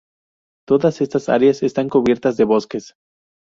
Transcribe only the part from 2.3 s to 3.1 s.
de bosques.